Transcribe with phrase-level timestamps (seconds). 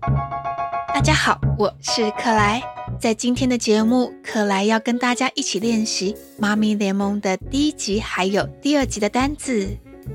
[0.00, 2.62] 大家好，我是克莱。
[3.00, 9.68] 在今天的节目，克莱要跟大家一起练习《妈咪联盟》的第一集还有第二集的单字。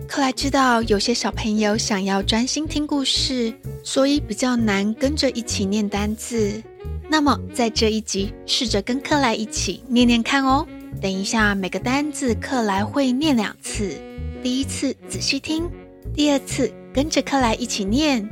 [0.08, 6.62] 克莱知道有些小朋友想要专心听故事，所以比较难跟着一起念单字。
[7.10, 10.66] 那么在这一集，试着跟克莱一起念念看哦。
[11.02, 13.98] 等一下，每个单字克莱会念两次，
[14.42, 15.70] 第一次仔细听，
[16.14, 18.28] 第二次跟着克莱一起念。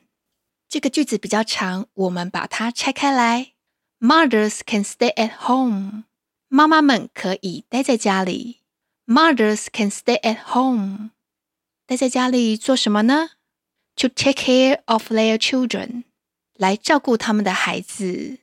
[0.71, 3.55] 这个句子比较长，我们把它拆开来。
[3.99, 6.05] Mothers can stay at home。
[6.47, 8.61] 妈妈们可以待在家里。
[9.05, 11.11] Mothers can stay at home。
[11.89, 13.31] 待在家里做什么呢
[13.97, 16.05] ？To take care of their children。
[16.57, 18.39] 来照顾他们的孩子。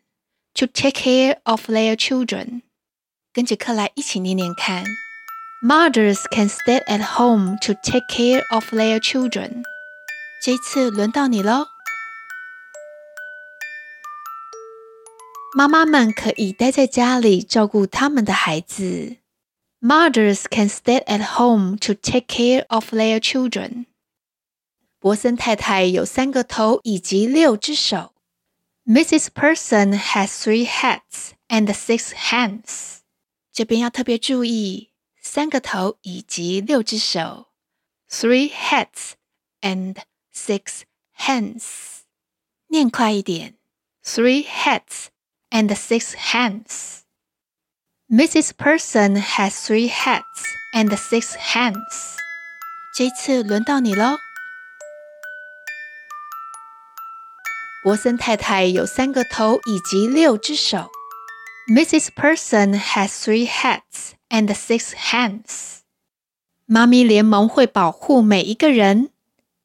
[0.55, 2.63] To take care of their children。
[3.31, 4.83] 跟着克莱一起念念看。
[5.63, 9.63] Mothers can stay at home to take care of their children。
[10.43, 11.76] 这次轮到你喽。
[15.56, 19.16] 妈妈们可以待在家里照顾他们的孩子。
[19.80, 23.86] Mothers can stay at home to take care of their children。
[24.98, 28.14] 博森太太有三个头以及六只手。
[28.86, 29.26] Mrs.
[29.34, 33.00] Person has three heads and six hands。
[33.53, 37.48] 这边要特别注意三个头以及六只手。
[38.08, 39.12] Three heads
[39.60, 39.97] and
[40.34, 40.82] six
[41.19, 42.03] hands。
[42.69, 43.56] 念快一点。
[44.03, 45.08] Three heads。
[45.50, 47.04] and six hands.
[48.10, 48.56] Mrs.
[48.56, 50.44] Person has three heads
[50.75, 52.16] and six hands.
[52.94, 54.19] 这一次轮到你喽。
[57.82, 60.91] 博森太太有三个头以及六只手。
[61.69, 62.10] Mrs.
[62.14, 65.80] Person has three heads and six hands.
[66.66, 69.10] 妈咪联盟会保护每一个人。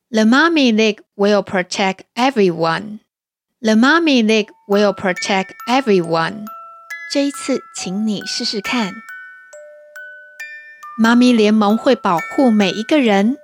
[0.10, 3.00] The Mommy League will protect everyone.
[3.65, 6.47] The Mommy League will protect everyone.
[7.13, 8.93] 这一次，请你试试看。
[10.99, 13.37] 妈咪联盟会保护每一个人。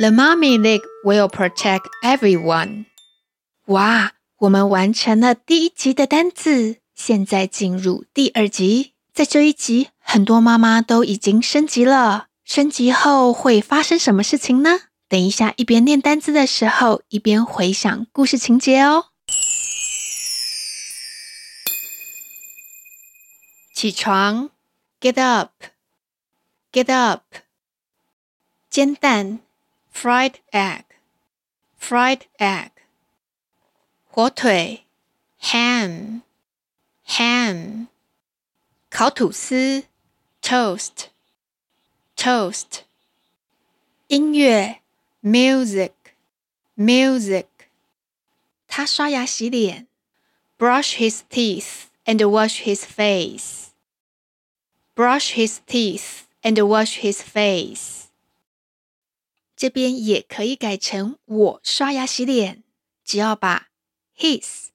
[0.00, 2.86] The Mommy League will protect everyone.
[3.66, 8.94] 哇，我们完成了第一集的单字，现在进入第二集。
[9.14, 12.26] 在这一集，很多妈妈都已经升级了。
[12.44, 14.80] 升级后会发生什么事情呢？
[15.08, 19.13] 等一下，一边念单字的时候，一边回想故事情节哦。
[23.83, 24.51] 起床，
[24.99, 27.23] get up，get up。
[28.69, 29.39] 煎蛋，
[29.93, 32.71] fried egg，fried egg。
[34.07, 34.85] 火腿，
[35.41, 36.21] ham，ham。
[38.89, 39.85] 烤吐司，
[40.41, 42.81] toast，toast。
[44.07, 44.81] 音乐，
[45.23, 47.45] music，music。
[48.67, 49.87] 他刷牙洗脸，
[50.57, 53.62] brush his teeth and wash his face。
[54.95, 58.07] Brush his teeth and wash his face。
[59.55, 62.63] 这边也可以改成我刷牙洗脸，
[63.03, 63.69] 只要把
[64.17, 64.67] his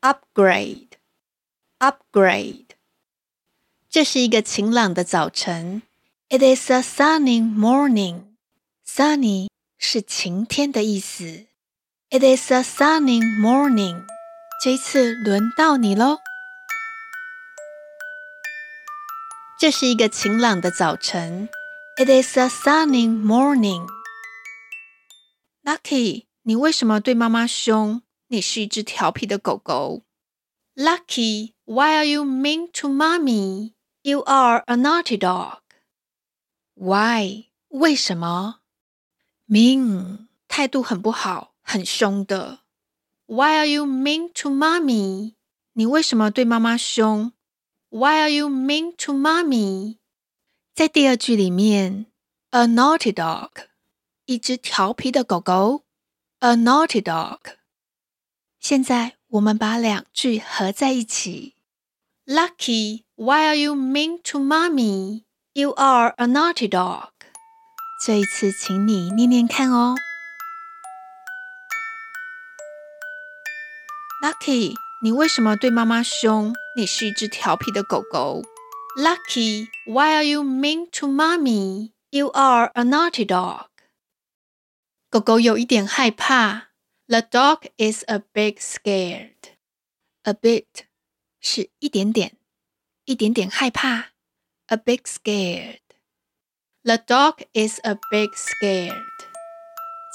[0.00, 2.66] upgrade，upgrade。
[3.88, 5.82] 这是一个晴朗的早晨。
[6.28, 9.48] It is a sunny morning。Sunny
[9.78, 11.46] 是晴天的意思。
[12.10, 14.04] It is a sunny morning。
[14.62, 16.18] 这一次轮到你喽！
[19.60, 21.48] 这是一个晴朗的早晨。
[21.96, 23.86] It is a sunny morning.
[25.68, 28.02] Lucky，你为什么对妈妈凶？
[28.28, 30.02] 你是一只调皮的狗狗。
[30.74, 33.74] Lucky，why are you mean to mommy?
[34.02, 35.60] You are a naughty dog.
[36.74, 37.46] Why？
[37.68, 38.60] 为什么？
[39.48, 42.60] Mean，态度很不好，很凶的。
[43.26, 45.34] Why are you mean to mommy?
[45.74, 47.32] 你为什么对妈妈凶？
[47.88, 49.98] Why are you mean to mommy?
[50.74, 52.06] 在第二句里面，
[52.50, 53.50] a naughty dog，
[54.28, 55.84] 一只调皮的狗狗，
[56.40, 57.38] a naughty dog。
[58.60, 61.54] 现在我们把两句合在一起，
[62.26, 65.24] Lucky, why are you mean to mommy?
[65.52, 67.10] You are a naughty dog。
[68.04, 69.94] 这一次，请你念念看哦。
[74.22, 76.54] Lucky，你为什么对妈妈凶？
[76.76, 78.42] 你是一只调皮的狗狗。
[78.96, 81.92] Lucky，why are you mean to mommy?
[82.10, 83.66] You are a naughty dog。
[85.11, 86.67] 狗狗有一点害怕。
[87.07, 89.55] The dog is a bit scared。
[90.21, 90.65] A bit
[91.41, 92.37] 是一点点，
[93.05, 94.11] 一点点害怕。
[94.67, 95.79] A bit scared。
[96.83, 99.01] The dog is a bit scared。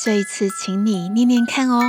[0.05, 1.81] 这一次，请你念念看哦。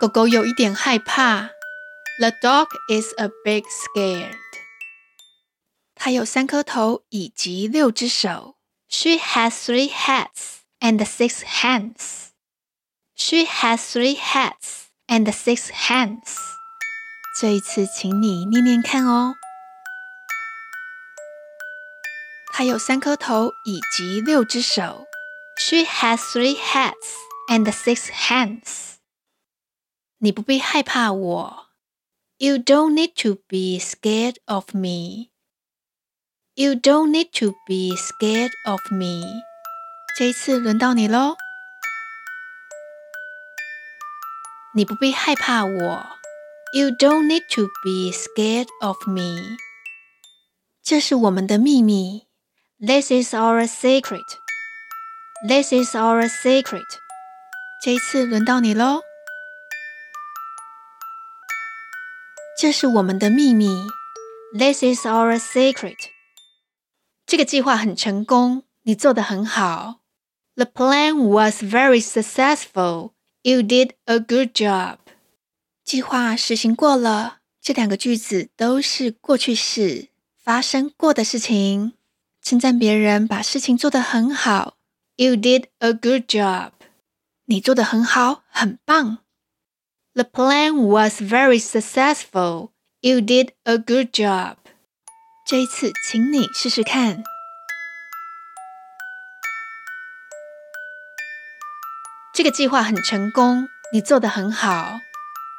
[0.00, 1.50] 狗狗有一点害怕。
[2.18, 4.38] The dog is a bit scared。
[5.94, 8.56] 它有三颗头以及六只手。
[8.91, 12.31] She has three heads and six hands.
[13.15, 16.37] She has three heads and six hands.
[17.39, 19.35] 这一次，请你念念看哦。
[22.53, 25.05] 它有三颗头以及六只手。
[25.59, 27.13] She has three heads
[27.49, 28.95] and six hands.
[30.19, 31.67] 你不必害怕我。
[32.37, 35.29] You don't need to be scared of me.
[36.55, 39.21] You don't need to be scared of me.
[40.17, 41.35] 这一次轮到你喽。
[44.73, 46.17] 你不必害怕我。
[46.73, 49.57] You don't need to be scared of me.
[50.83, 52.27] 这是我们的秘密。
[52.79, 54.25] This is our secret.
[55.47, 56.85] This is our secret.
[57.83, 59.01] 这一次轮到你喽。
[62.59, 63.69] 这是我们的秘密。
[64.57, 66.10] This is our secret。
[67.32, 70.00] 这个计划很成功，你做得很好。
[70.54, 73.12] The plan was very successful.
[73.40, 74.98] You did a good job。
[75.82, 77.38] 计划实行过了。
[77.62, 81.94] 这两个句子都是过去式，发生过的事情。
[82.42, 84.74] 称赞别人把事情做得很好。
[85.16, 86.72] You did a good job。
[87.46, 89.20] 你做得很好，很棒。
[90.12, 92.72] The plan was very successful.
[93.00, 94.56] You did a good job.
[95.44, 97.24] 这一次，请你试试看。
[102.32, 105.00] 这个计划很成功，你做得很好。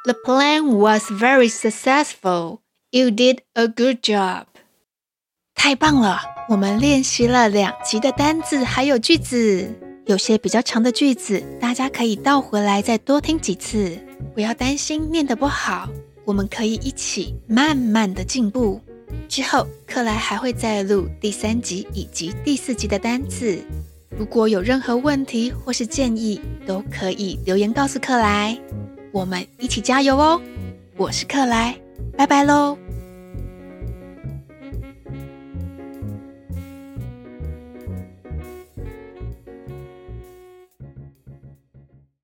[0.04, 2.60] The plan was very successful.
[2.90, 4.46] You did a good job.
[5.54, 6.22] 太棒了！
[6.48, 9.70] 我们练习了两集的单字还有句子。
[10.06, 13.98] 有些比较长的句子，大家可以倒回来再多听几次，
[14.34, 15.88] 不要担心念得不好，
[16.24, 18.80] 我们可以一起慢慢的进步。
[19.28, 23.58] 之后，克莱还会再录第三集以及第四集的单词。
[24.16, 28.56] 如果有任何问题或是建议，都可以留言告诉克莱，
[29.10, 30.40] 我们一起加油哦！
[30.96, 31.76] 我是克莱，
[32.16, 32.83] 拜拜喽。